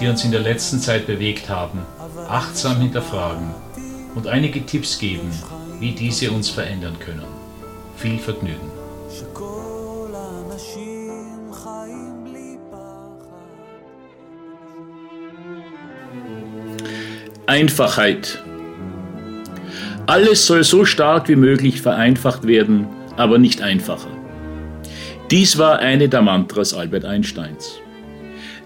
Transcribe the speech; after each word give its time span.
die 0.00 0.08
uns 0.08 0.24
in 0.24 0.30
der 0.30 0.40
letzten 0.40 0.78
Zeit 0.78 1.06
bewegt 1.06 1.48
haben, 1.48 1.80
achtsam 2.28 2.80
hinterfragen 2.80 3.54
und 4.14 4.26
einige 4.26 4.64
Tipps 4.64 4.98
geben, 4.98 5.30
wie 5.80 5.92
diese 5.92 6.30
uns 6.30 6.50
verändern 6.50 6.98
können. 6.98 7.24
Viel 7.96 8.18
Vergnügen. 8.18 8.70
Einfachheit. 17.46 18.42
Alles 20.06 20.46
soll 20.46 20.64
so 20.64 20.84
stark 20.84 21.28
wie 21.28 21.36
möglich 21.36 21.80
vereinfacht 21.80 22.46
werden, 22.46 22.88
aber 23.16 23.38
nicht 23.38 23.62
einfacher. 23.62 24.10
Dies 25.30 25.58
war 25.58 25.78
eine 25.78 26.08
der 26.08 26.22
Mantras 26.22 26.74
Albert 26.74 27.04
Einsteins. 27.04 27.80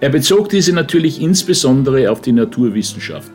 Er 0.02 0.08
bezog 0.08 0.48
diese 0.48 0.72
natürlich 0.72 1.20
insbesondere 1.20 2.10
auf 2.10 2.22
die 2.22 2.32
Naturwissenschaften, 2.32 3.34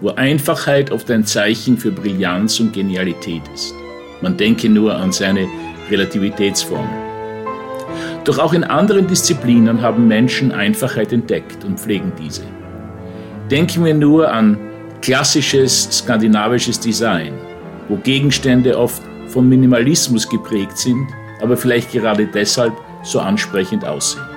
wo 0.00 0.10
Einfachheit 0.10 0.92
oft 0.92 1.10
ein 1.10 1.24
Zeichen 1.24 1.76
für 1.76 1.90
Brillanz 1.90 2.60
und 2.60 2.72
Genialität 2.72 3.42
ist. 3.52 3.74
Man 4.22 4.36
denke 4.36 4.68
nur 4.68 4.94
an 4.94 5.10
seine 5.10 5.48
Relativitätsformel. 5.90 6.88
Doch 8.22 8.38
auch 8.38 8.52
in 8.52 8.62
anderen 8.62 9.08
Disziplinen 9.08 9.82
haben 9.82 10.06
Menschen 10.06 10.52
Einfachheit 10.52 11.12
entdeckt 11.12 11.64
und 11.64 11.80
pflegen 11.80 12.12
diese. 12.16 12.44
Denken 13.50 13.84
wir 13.84 13.94
nur 13.94 14.32
an 14.32 14.56
klassisches 15.02 15.88
skandinavisches 15.90 16.78
Design, 16.78 17.34
wo 17.88 17.96
Gegenstände 17.96 18.78
oft 18.78 19.02
vom 19.26 19.48
Minimalismus 19.48 20.28
geprägt 20.28 20.78
sind, 20.78 21.08
aber 21.42 21.56
vielleicht 21.56 21.90
gerade 21.90 22.24
deshalb 22.26 22.72
so 23.02 23.18
ansprechend 23.18 23.84
aussehen. 23.84 24.33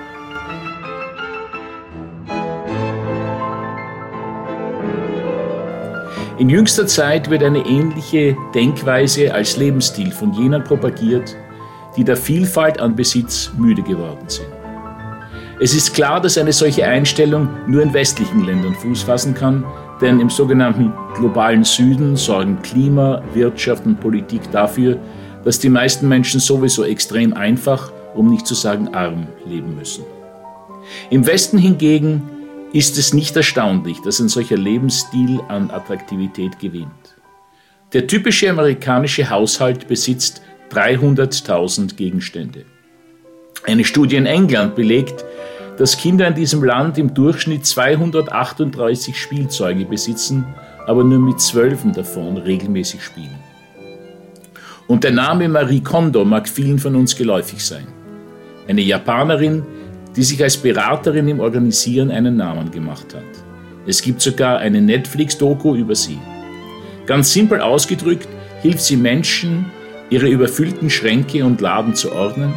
In 6.38 6.48
jüngster 6.48 6.86
Zeit 6.86 7.30
wird 7.30 7.42
eine 7.42 7.66
ähnliche 7.66 8.36
Denkweise 8.54 9.34
als 9.34 9.56
Lebensstil 9.56 10.12
von 10.12 10.32
jenen 10.32 10.62
propagiert, 10.62 11.36
die 11.96 12.04
der 12.04 12.16
Vielfalt 12.16 12.78
an 12.78 12.94
Besitz 12.94 13.50
müde 13.58 13.82
geworden 13.82 14.28
sind. 14.28 14.46
Es 15.60 15.74
ist 15.74 15.94
klar, 15.94 16.20
dass 16.20 16.38
eine 16.38 16.52
solche 16.52 16.86
Einstellung 16.86 17.48
nur 17.66 17.82
in 17.82 17.92
westlichen 17.92 18.46
Ländern 18.46 18.76
Fuß 18.76 19.02
fassen 19.02 19.34
kann, 19.34 19.64
denn 20.00 20.20
im 20.20 20.30
sogenannten 20.30 20.92
globalen 21.16 21.64
Süden 21.64 22.14
sorgen 22.14 22.62
Klima, 22.62 23.20
Wirtschaft 23.34 23.84
und 23.84 23.98
Politik 23.98 24.42
dafür, 24.52 24.96
dass 25.44 25.58
die 25.58 25.68
meisten 25.68 26.06
Menschen 26.06 26.38
sowieso 26.38 26.84
extrem 26.84 27.32
einfach, 27.32 27.90
um 28.14 28.30
nicht 28.30 28.46
zu 28.46 28.54
sagen 28.54 28.94
arm, 28.94 29.26
leben 29.44 29.74
müssen. 29.74 30.04
Im 31.10 31.26
Westen 31.26 31.58
hingegen 31.58 32.30
ist 32.72 32.98
es 32.98 33.14
nicht 33.14 33.34
erstaunlich, 33.36 34.00
dass 34.02 34.20
ein 34.20 34.28
solcher 34.28 34.56
Lebensstil 34.56 35.40
an 35.48 35.70
Attraktivität 35.70 36.58
gewinnt. 36.58 37.16
Der 37.92 38.06
typische 38.06 38.50
amerikanische 38.50 39.30
Haushalt 39.30 39.88
besitzt 39.88 40.42
300.000 40.70 41.96
Gegenstände. 41.96 42.64
Eine 43.64 43.84
Studie 43.84 44.16
in 44.16 44.26
England 44.26 44.74
belegt, 44.74 45.24
dass 45.78 45.96
Kinder 45.96 46.26
in 46.26 46.34
diesem 46.34 46.62
Land 46.62 46.98
im 46.98 47.14
Durchschnitt 47.14 47.64
238 47.64 49.16
Spielzeuge 49.18 49.84
besitzen, 49.84 50.44
aber 50.86 51.04
nur 51.04 51.20
mit 51.20 51.40
zwölfen 51.40 51.92
davon 51.92 52.36
regelmäßig 52.36 53.02
spielen. 53.02 53.38
Und 54.86 55.04
der 55.04 55.12
Name 55.12 55.48
Marie 55.48 55.80
Kondo 55.80 56.24
mag 56.24 56.48
vielen 56.48 56.78
von 56.78 56.96
uns 56.96 57.16
geläufig 57.16 57.64
sein. 57.64 57.86
Eine 58.66 58.80
Japanerin, 58.80 59.64
die 60.18 60.24
sich 60.24 60.42
als 60.42 60.56
Beraterin 60.56 61.28
im 61.28 61.38
Organisieren 61.38 62.10
einen 62.10 62.36
Namen 62.36 62.72
gemacht 62.72 63.14
hat. 63.14 63.22
Es 63.86 64.02
gibt 64.02 64.20
sogar 64.20 64.58
eine 64.58 64.80
Netflix-Doku 64.80 65.76
über 65.76 65.94
sie. 65.94 66.18
Ganz 67.06 67.32
simpel 67.32 67.60
ausgedrückt 67.60 68.26
hilft 68.60 68.80
sie 68.80 68.96
Menschen, 68.96 69.66
ihre 70.10 70.26
überfüllten 70.26 70.90
Schränke 70.90 71.44
und 71.44 71.60
Laden 71.60 71.94
zu 71.94 72.10
ordnen 72.10 72.52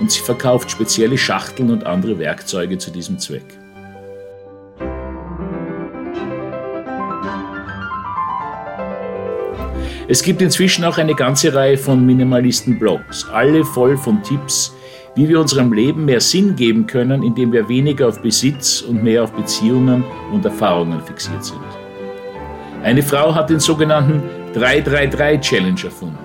und 0.00 0.10
sie 0.10 0.22
verkauft 0.22 0.72
spezielle 0.72 1.16
Schachteln 1.16 1.70
und 1.70 1.86
andere 1.86 2.18
Werkzeuge 2.18 2.78
zu 2.78 2.90
diesem 2.90 3.20
Zweck. 3.20 3.46
Es 10.08 10.20
gibt 10.24 10.42
inzwischen 10.42 10.84
auch 10.84 10.98
eine 10.98 11.14
ganze 11.14 11.54
Reihe 11.54 11.78
von 11.78 12.04
Minimalisten-Blogs, 12.04 13.28
alle 13.32 13.64
voll 13.64 13.96
von 13.96 14.20
Tipps, 14.24 14.74
wie 15.16 15.28
wir 15.28 15.40
unserem 15.40 15.72
Leben 15.72 16.04
mehr 16.04 16.20
Sinn 16.20 16.56
geben 16.56 16.86
können, 16.86 17.22
indem 17.22 17.52
wir 17.52 17.68
weniger 17.68 18.08
auf 18.08 18.20
Besitz 18.20 18.82
und 18.82 19.02
mehr 19.02 19.22
auf 19.22 19.32
Beziehungen 19.32 20.04
und 20.32 20.44
Erfahrungen 20.44 21.00
fixiert 21.00 21.44
sind. 21.44 21.60
Eine 22.82 23.02
Frau 23.02 23.34
hat 23.34 23.50
den 23.50 23.60
sogenannten 23.60 24.22
333 24.54 25.40
Challenge 25.40 25.84
erfunden, 25.84 26.18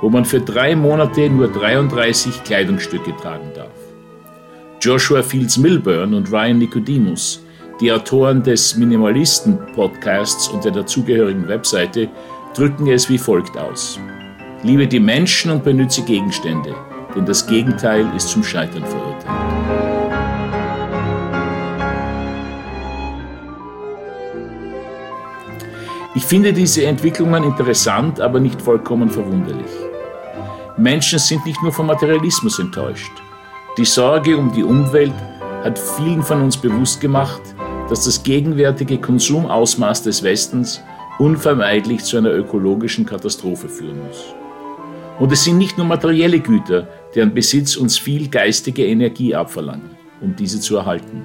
wo 0.00 0.08
man 0.08 0.24
für 0.24 0.40
drei 0.40 0.74
Monate 0.74 1.28
nur 1.28 1.48
33 1.48 2.42
Kleidungsstücke 2.44 3.14
tragen 3.16 3.50
darf. 3.54 3.68
Joshua 4.80 5.22
Fields 5.22 5.58
Milburn 5.58 6.14
und 6.14 6.32
Ryan 6.32 6.58
Nicodemus, 6.58 7.44
die 7.80 7.92
Autoren 7.92 8.42
des 8.42 8.76
Minimalisten-Podcasts 8.76 10.48
und 10.48 10.64
der 10.64 10.72
dazugehörigen 10.72 11.46
Webseite, 11.48 12.08
drücken 12.54 12.88
es 12.88 13.08
wie 13.08 13.18
folgt 13.18 13.56
aus. 13.56 14.00
Liebe 14.62 14.86
die 14.86 15.00
Menschen 15.00 15.50
und 15.50 15.64
benütze 15.64 16.02
Gegenstände 16.02 16.74
denn 17.14 17.26
das 17.26 17.46
Gegenteil 17.46 18.06
ist 18.16 18.28
zum 18.28 18.42
Scheitern 18.42 18.84
verurteilt. 18.84 19.62
Ich 26.14 26.24
finde 26.24 26.52
diese 26.52 26.84
Entwicklungen 26.84 27.42
interessant, 27.42 28.20
aber 28.20 28.38
nicht 28.38 28.60
vollkommen 28.60 29.08
verwunderlich. 29.08 29.70
Menschen 30.76 31.18
sind 31.18 31.46
nicht 31.46 31.62
nur 31.62 31.72
vom 31.72 31.86
Materialismus 31.86 32.58
enttäuscht. 32.58 33.12
Die 33.78 33.84
Sorge 33.84 34.36
um 34.36 34.52
die 34.52 34.62
Umwelt 34.62 35.14
hat 35.64 35.78
vielen 35.78 36.22
von 36.22 36.42
uns 36.42 36.56
bewusst 36.56 37.00
gemacht, 37.00 37.40
dass 37.88 38.04
das 38.04 38.22
gegenwärtige 38.22 38.98
Konsumausmaß 38.98 40.02
des 40.02 40.22
Westens 40.22 40.82
unvermeidlich 41.18 42.04
zu 42.04 42.18
einer 42.18 42.32
ökologischen 42.32 43.06
Katastrophe 43.06 43.68
führen 43.68 44.06
muss. 44.06 44.34
Und 45.22 45.30
es 45.30 45.44
sind 45.44 45.56
nicht 45.56 45.78
nur 45.78 45.86
materielle 45.86 46.40
Güter, 46.40 46.88
deren 47.14 47.32
Besitz 47.32 47.76
uns 47.76 47.96
viel 47.96 48.28
geistige 48.28 48.84
Energie 48.84 49.36
abverlangen, 49.36 49.90
um 50.20 50.34
diese 50.34 50.58
zu 50.58 50.78
erhalten. 50.78 51.22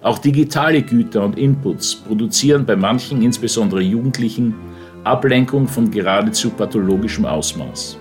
Auch 0.00 0.18
digitale 0.18 0.80
Güter 0.80 1.24
und 1.24 1.36
Inputs 1.36 1.96
produzieren 1.96 2.64
bei 2.64 2.76
manchen, 2.76 3.20
insbesondere 3.20 3.80
Jugendlichen, 3.80 4.54
Ablenkung 5.02 5.66
von 5.66 5.90
geradezu 5.90 6.50
pathologischem 6.50 7.24
Ausmaß. 7.24 7.98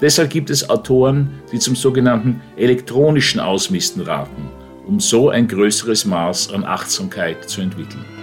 Deshalb 0.00 0.30
gibt 0.30 0.48
es 0.48 0.70
Autoren, 0.70 1.28
die 1.52 1.58
zum 1.58 1.76
sogenannten 1.76 2.40
elektronischen 2.56 3.38
Ausmisten 3.38 4.00
raten, 4.00 4.48
um 4.86 4.98
so 4.98 5.28
ein 5.28 5.46
größeres 5.46 6.06
Maß 6.06 6.54
an 6.54 6.64
Achtsamkeit 6.64 7.46
zu 7.46 7.60
entwickeln. 7.60 8.19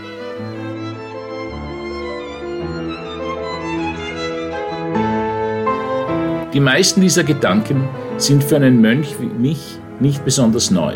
Die 6.54 6.62
meisten 6.62 7.02
dieser 7.02 7.26
Gedanken 7.26 7.90
sind 8.18 8.42
für 8.42 8.56
einen 8.56 8.80
Mönch 8.80 9.16
wie 9.20 9.26
mich 9.26 9.80
nicht 10.00 10.24
besonders 10.24 10.72
neu, 10.72 10.96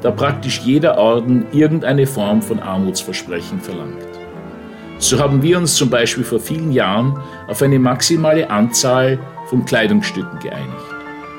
da 0.00 0.10
praktisch 0.10 0.60
jeder 0.64 0.98
Orden 0.98 1.46
irgendeine 1.52 2.06
Form 2.06 2.42
von 2.42 2.58
Armutsversprechen 2.58 3.60
verlangt. 3.60 4.04
So 4.98 5.20
haben 5.20 5.40
wir 5.40 5.56
uns 5.56 5.76
zum 5.76 5.88
Beispiel 5.88 6.24
vor 6.24 6.40
vielen 6.40 6.72
Jahren 6.72 7.16
auf 7.46 7.62
eine 7.62 7.78
maximale 7.78 8.50
Anzahl 8.50 9.20
von 9.48 9.64
Kleidungsstücken 9.64 10.40
geeinigt. 10.40 10.74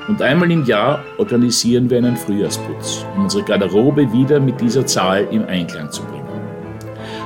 Und 0.08 0.22
einmal 0.22 0.50
im 0.50 0.64
Jahr 0.64 1.04
organisieren 1.18 1.90
wir 1.90 1.98
einen 1.98 2.16
Frühjahrsputz, 2.16 3.04
um 3.14 3.24
unsere 3.24 3.44
Garderobe 3.44 4.10
wieder 4.10 4.40
mit 4.40 4.58
dieser 4.60 4.86
Zahl 4.86 5.28
im 5.30 5.46
Einklang 5.46 5.90
zu 5.90 6.02
bringen. 6.04 6.24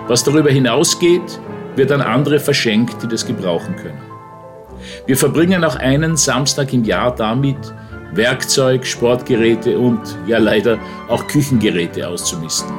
Was 0.08 0.24
darüber 0.24 0.50
hinausgeht, 0.50 1.40
wird 1.76 1.92
an 1.92 2.02
andere 2.02 2.40
verschenkt, 2.40 3.00
die 3.02 3.08
das 3.08 3.24
gebrauchen 3.24 3.76
können. 3.76 4.13
Wir 5.06 5.16
verbringen 5.16 5.64
auch 5.64 5.76
einen 5.76 6.16
Samstag 6.16 6.72
im 6.72 6.84
Jahr 6.84 7.14
damit, 7.14 7.56
Werkzeug, 8.12 8.86
Sportgeräte 8.86 9.78
und 9.78 10.00
ja 10.26 10.38
leider 10.38 10.78
auch 11.08 11.26
Küchengeräte 11.26 12.08
auszumisten. 12.08 12.72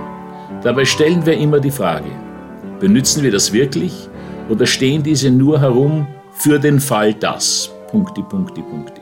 Dabei 0.64 0.86
stellen 0.86 1.26
wir 1.26 1.38
immer 1.38 1.60
die 1.60 1.72
Frage, 1.72 2.10
Benützen 2.80 3.24
wir 3.24 3.32
das 3.32 3.54
wirklich 3.54 4.10
oder 4.50 4.66
stehen 4.66 5.02
diese 5.02 5.32
nur 5.32 5.62
herum 5.62 6.08
für 6.34 6.60
den 6.60 6.80
Fall 6.80 7.14
das? 7.14 7.72
Punkti, 7.90 8.22
Punkti, 8.22 8.62
Punkti. 8.62 9.02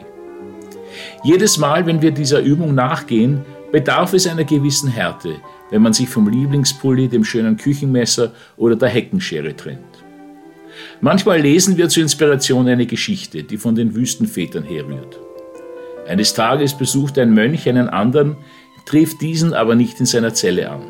Jedes 1.24 1.58
Mal, 1.58 1.86
wenn 1.86 2.02
wir 2.02 2.12
dieser 2.12 2.42
Übung 2.42 2.76
nachgehen, 2.76 3.42
bedarf 3.72 4.14
es 4.14 4.28
einer 4.28 4.44
gewissen 4.44 4.90
Härte, 4.90 5.38
wenn 5.72 5.82
man 5.82 5.94
sich 5.94 6.08
vom 6.08 6.28
Lieblingspulli, 6.28 7.08
dem 7.08 7.24
schönen 7.24 7.58
Küchenmesser 7.58 8.32
oder 8.58 8.76
der 8.76 8.90
Heckenschere 8.90 9.56
trennt. 9.56 9.93
Manchmal 11.04 11.42
lesen 11.42 11.76
wir 11.76 11.90
zur 11.90 12.02
Inspiration 12.02 12.66
eine 12.66 12.86
Geschichte, 12.86 13.44
die 13.44 13.58
von 13.58 13.76
den 13.76 13.94
Wüstenvätern 13.94 14.64
herrührt. 14.64 15.20
Eines 16.08 16.34
Tages 16.34 16.78
besucht 16.78 17.20
ein 17.20 17.34
Mönch 17.34 17.68
einen 17.68 17.90
anderen, 17.90 18.38
trifft 18.86 19.20
diesen 19.20 19.54
aber 19.54 19.76
nicht 19.76 20.00
in 20.00 20.06
seiner 20.06 20.34
Zelle 20.34 20.72
an. 20.72 20.84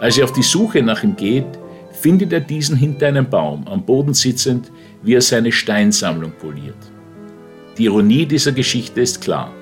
Als 0.00 0.16
er 0.16 0.22
auf 0.26 0.32
die 0.32 0.44
Suche 0.44 0.84
nach 0.84 1.02
ihm 1.02 1.16
geht, 1.16 1.48
findet 1.90 2.32
er 2.32 2.38
diesen 2.38 2.76
hinter 2.76 3.08
einem 3.08 3.28
Baum, 3.28 3.66
am 3.66 3.84
Boden 3.84 4.14
sitzend, 4.14 4.70
wie 5.02 5.14
er 5.14 5.20
seine 5.20 5.50
Steinsammlung 5.50 6.30
poliert. 6.40 6.78
Die 7.76 7.86
Ironie 7.86 8.26
dieser 8.26 8.52
Geschichte 8.52 9.00
ist 9.00 9.20
klar. 9.20 9.52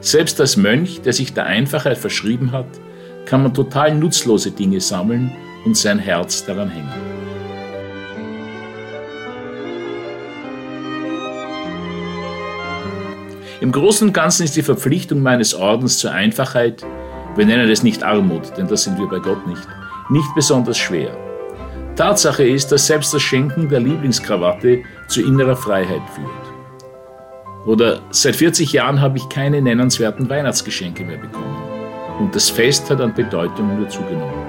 Selbst 0.00 0.40
als 0.40 0.56
Mönch, 0.56 1.02
der 1.02 1.12
sich 1.12 1.34
der 1.34 1.44
Einfachheit 1.44 1.98
verschrieben 1.98 2.52
hat, 2.52 2.80
kann 3.26 3.42
man 3.42 3.52
total 3.52 3.94
nutzlose 3.94 4.50
Dinge 4.50 4.80
sammeln 4.80 5.30
und 5.66 5.76
sein 5.76 5.98
Herz 5.98 6.46
daran 6.46 6.70
hängen. 6.70 7.13
Im 13.60 13.72
Großen 13.72 14.08
und 14.08 14.12
Ganzen 14.12 14.44
ist 14.44 14.56
die 14.56 14.62
Verpflichtung 14.62 15.22
meines 15.22 15.54
Ordens 15.54 15.98
zur 15.98 16.10
Einfachheit, 16.10 16.84
wir 17.36 17.46
nennen 17.46 17.68
es 17.68 17.82
nicht 17.82 18.02
Armut, 18.02 18.56
denn 18.56 18.68
das 18.68 18.84
sind 18.84 18.98
wir 18.98 19.08
bei 19.08 19.18
Gott 19.18 19.46
nicht, 19.46 19.66
nicht 20.08 20.34
besonders 20.34 20.78
schwer. 20.78 21.16
Tatsache 21.96 22.44
ist, 22.44 22.72
dass 22.72 22.86
selbst 22.86 23.14
das 23.14 23.22
Schenken 23.22 23.68
der 23.68 23.80
Lieblingskrawatte 23.80 24.82
zu 25.08 25.22
innerer 25.22 25.56
Freiheit 25.56 26.02
führt. 26.14 27.66
Oder 27.66 28.00
seit 28.10 28.36
40 28.36 28.72
Jahren 28.72 29.00
habe 29.00 29.18
ich 29.18 29.28
keine 29.28 29.62
nennenswerten 29.62 30.28
Weihnachtsgeschenke 30.28 31.04
mehr 31.04 31.18
bekommen. 31.18 31.56
Und 32.18 32.34
das 32.34 32.50
Fest 32.50 32.90
hat 32.90 33.00
an 33.00 33.14
Bedeutung 33.14 33.78
nur 33.78 33.88
zugenommen. 33.88 34.46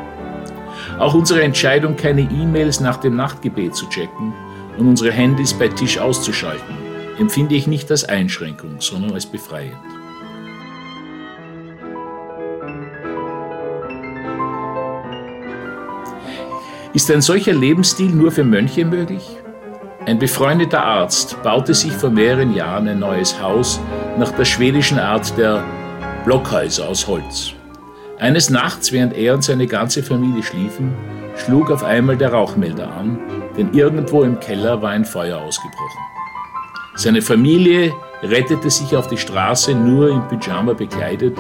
Auch 1.00 1.14
unsere 1.14 1.42
Entscheidung, 1.42 1.96
keine 1.96 2.22
E-Mails 2.22 2.80
nach 2.80 2.98
dem 2.98 3.16
Nachtgebet 3.16 3.76
zu 3.76 3.88
checken 3.90 4.34
und 4.78 4.88
unsere 4.88 5.12
Handys 5.12 5.54
bei 5.54 5.68
Tisch 5.68 5.98
auszuschalten, 5.98 6.76
empfinde 7.20 7.56
ich 7.56 7.68
nicht 7.68 7.90
als 7.92 8.04
Einschränkung, 8.04 8.78
sondern 8.80 9.14
als 9.14 9.26
befreiend. 9.26 9.76
Ist 16.94 17.12
ein 17.12 17.22
solcher 17.22 17.54
Lebensstil 17.54 18.10
nur 18.10 18.32
für 18.32 18.46
Mönche 18.46 18.86
möglich? 18.86 19.38
Ein 20.06 20.18
befreundeter 20.18 20.84
Arzt 20.84 21.42
baute 21.44 21.74
sich 21.74 21.92
vor 21.92 22.10
mehreren 22.10 22.56
Jahren 22.56 22.88
ein 22.88 23.00
neues 23.00 23.42
Haus 23.42 23.82
nach 24.18 24.32
der 24.32 24.46
schwedischen 24.46 25.00
Art 25.00 25.38
der 25.38 25.64
Blockhäuser 26.24 26.88
aus 26.88 27.06
Holz. 27.08 27.54
Eines 28.18 28.50
Nachts, 28.50 28.94
während 28.94 29.14
er 29.14 29.34
und 29.34 29.44
seine 29.44 29.68
ganze 29.68 30.04
Familie 30.04 30.42
schliefen, 30.42 30.94
schlug 31.36 31.70
auf 31.70 31.84
einmal 31.84 32.16
der 32.16 32.32
Rauchmelder 32.32 32.90
an, 32.90 33.20
denn 33.58 33.74
irgendwo 33.74 34.24
im 34.24 34.40
Keller 34.40 34.82
war 34.82 34.92
ein 34.92 35.04
Feuer 35.04 35.40
ausgebrochen. 35.40 36.15
Seine 36.98 37.22
Familie 37.22 37.94
rettete 38.24 38.70
sich 38.70 38.96
auf 38.96 39.08
die 39.08 39.18
Straße 39.18 39.76
nur 39.76 40.10
im 40.10 40.26
Pyjama 40.30 40.72
bekleidet 40.72 41.38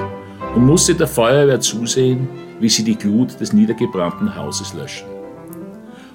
und 0.53 0.65
musste 0.65 0.93
der 0.93 1.07
Feuerwehr 1.07 1.61
zusehen, 1.61 2.27
wie 2.59 2.67
sie 2.67 2.83
die 2.83 2.97
Glut 2.97 3.39
des 3.39 3.53
niedergebrannten 3.53 4.35
Hauses 4.35 4.73
löschen. 4.73 5.07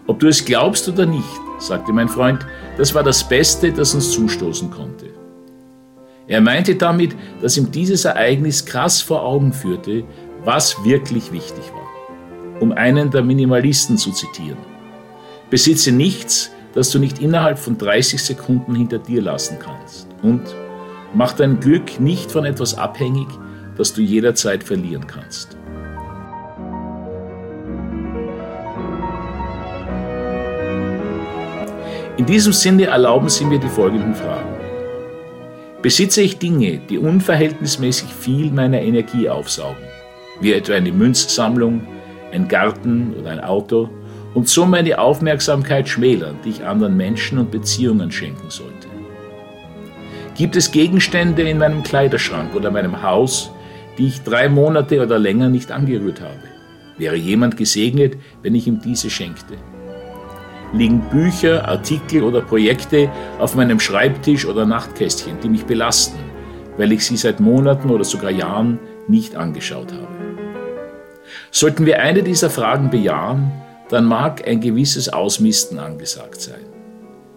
Ob 0.06 0.18
du 0.18 0.28
es 0.28 0.44
glaubst 0.44 0.88
oder 0.88 1.06
nicht, 1.06 1.40
sagte 1.58 1.92
mein 1.92 2.08
Freund, 2.08 2.44
das 2.76 2.94
war 2.94 3.02
das 3.02 3.26
Beste, 3.26 3.72
das 3.72 3.94
uns 3.94 4.10
zustoßen 4.10 4.70
konnte. 4.70 5.06
Er 6.26 6.42
meinte 6.42 6.74
damit, 6.74 7.16
dass 7.40 7.56
ihm 7.56 7.72
dieses 7.72 8.04
Ereignis 8.04 8.66
krass 8.66 9.00
vor 9.00 9.24
Augen 9.24 9.54
führte, 9.54 10.04
was 10.44 10.84
wirklich 10.84 11.32
wichtig 11.32 11.64
war. 11.72 12.60
Um 12.60 12.72
einen 12.72 13.10
der 13.10 13.22
Minimalisten 13.22 13.96
zu 13.96 14.12
zitieren. 14.12 14.58
Besitze 15.48 15.92
nichts, 15.92 16.50
das 16.74 16.90
du 16.90 16.98
nicht 16.98 17.20
innerhalb 17.20 17.58
von 17.58 17.78
30 17.78 18.22
Sekunden 18.22 18.74
hinter 18.74 18.98
dir 18.98 19.22
lassen 19.22 19.58
kannst. 19.58 20.06
Und 20.22 20.42
mach 21.14 21.32
dein 21.32 21.60
Glück 21.60 22.00
nicht 22.00 22.30
von 22.30 22.44
etwas 22.44 22.76
abhängig, 22.76 23.28
das 23.76 23.92
du 23.92 24.02
jederzeit 24.02 24.62
verlieren 24.62 25.06
kannst. 25.06 25.56
In 32.16 32.26
diesem 32.26 32.52
Sinne 32.52 32.84
erlauben 32.84 33.30
Sie 33.30 33.46
mir 33.46 33.58
die 33.58 33.68
folgenden 33.68 34.14
Fragen. 34.14 34.50
Besitze 35.80 36.20
ich 36.20 36.36
Dinge, 36.36 36.78
die 36.90 36.98
unverhältnismäßig 36.98 38.12
viel 38.12 38.50
meiner 38.50 38.82
Energie 38.82 39.30
aufsaugen, 39.30 39.82
wie 40.42 40.52
etwa 40.52 40.74
eine 40.74 40.92
Münzsammlung, 40.92 41.80
ein 42.30 42.46
Garten 42.46 43.14
oder 43.18 43.30
ein 43.30 43.40
Auto, 43.40 43.88
und 44.34 44.48
so 44.48 44.66
meine 44.66 44.98
Aufmerksamkeit 44.98 45.88
schmälern, 45.88 46.36
die 46.44 46.50
ich 46.50 46.64
anderen 46.64 46.96
Menschen 46.96 47.38
und 47.38 47.50
Beziehungen 47.50 48.10
schenken 48.10 48.50
sollte? 48.50 48.88
Gibt 50.36 50.56
es 50.56 50.72
Gegenstände 50.72 51.42
in 51.42 51.58
meinem 51.58 51.82
Kleiderschrank 51.82 52.54
oder 52.54 52.70
meinem 52.70 53.02
Haus, 53.02 53.50
die 53.98 54.06
ich 54.06 54.22
drei 54.22 54.48
Monate 54.48 55.02
oder 55.02 55.18
länger 55.18 55.48
nicht 55.48 55.70
angerührt 55.70 56.20
habe? 56.20 56.40
Wäre 56.96 57.16
jemand 57.16 57.56
gesegnet, 57.56 58.16
wenn 58.42 58.54
ich 58.54 58.66
ihm 58.66 58.80
diese 58.80 59.10
schenkte? 59.10 59.56
liegen 60.72 61.00
Bücher, 61.10 61.66
Artikel 61.68 62.22
oder 62.22 62.40
Projekte 62.40 63.10
auf 63.38 63.54
meinem 63.54 63.80
Schreibtisch 63.80 64.46
oder 64.46 64.66
Nachtkästchen, 64.66 65.38
die 65.42 65.48
mich 65.48 65.64
belasten, 65.64 66.18
weil 66.76 66.92
ich 66.92 67.04
sie 67.04 67.16
seit 67.16 67.40
Monaten 67.40 67.90
oder 67.90 68.04
sogar 68.04 68.30
Jahren 68.30 68.78
nicht 69.08 69.34
angeschaut 69.36 69.92
habe. 69.92 70.08
Sollten 71.50 71.86
wir 71.86 72.00
eine 72.00 72.22
dieser 72.22 72.50
Fragen 72.50 72.90
bejahen, 72.90 73.50
dann 73.90 74.04
mag 74.04 74.46
ein 74.46 74.60
gewisses 74.60 75.08
Ausmisten 75.08 75.78
angesagt 75.78 76.40
sein. 76.40 76.64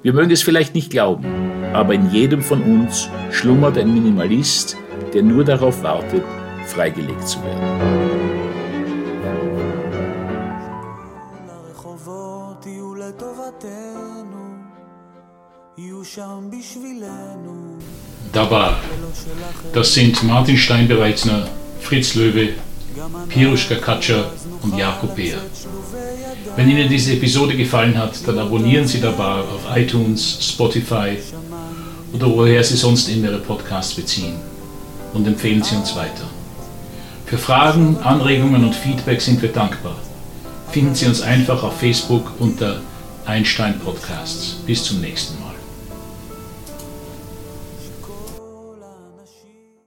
Wir 0.03 0.13
mögen 0.13 0.31
es 0.31 0.43
vielleicht 0.43 0.75
nicht 0.75 0.91
glauben, 0.91 1.25
aber 1.73 1.93
in 1.93 2.11
jedem 2.11 2.41
von 2.41 2.61
uns 2.61 3.09
schlummert 3.31 3.77
ein 3.77 3.93
Minimalist, 3.93 4.77
der 5.13 5.23
nur 5.23 5.43
darauf 5.43 5.81
wartet, 5.81 6.23
freigelegt 6.65 7.27
zu 7.27 7.39
werden. 7.43 8.13
Da 18.31 18.51
war, 18.51 18.79
das 19.73 19.93
sind 19.93 20.23
Martin 20.23 20.57
Steinbereitsner, 20.57 21.47
Fritz 21.79 22.15
Löwe, 22.15 22.49
Piruschka 23.29 23.75
Katscher 23.75 24.31
und 24.61 24.77
Jakob 24.77 25.15
Beer. 25.15 25.37
Wenn 26.55 26.69
Ihnen 26.69 26.89
diese 26.89 27.13
Episode 27.13 27.55
gefallen 27.55 27.97
hat, 27.97 28.15
dann 28.27 28.39
abonnieren 28.39 28.87
Sie 28.87 29.01
dabei 29.01 29.41
auf 29.41 29.75
iTunes, 29.75 30.37
Spotify 30.41 31.17
oder 32.13 32.27
woher 32.27 32.63
Sie 32.63 32.75
sonst 32.75 33.09
immer 33.09 33.29
Ihre 33.29 33.39
Podcasts 33.39 33.93
beziehen 33.93 34.35
und 35.13 35.27
empfehlen 35.27 35.63
Sie 35.63 35.75
uns 35.75 35.95
weiter. 35.95 36.25
Für 37.25 37.37
Fragen, 37.37 37.97
Anregungen 38.03 38.63
und 38.63 38.75
Feedback 38.75 39.21
sind 39.21 39.41
wir 39.41 39.49
dankbar. 39.49 39.95
Finden 40.71 40.93
Sie 40.93 41.07
uns 41.07 41.21
einfach 41.21 41.63
auf 41.63 41.79
Facebook 41.79 42.33
unter 42.39 42.81
Einstein 43.25 43.79
Podcasts. 43.79 44.57
Bis 44.65 44.83
zum 44.83 45.01
nächsten 45.01 45.39
Mal. 45.39 45.42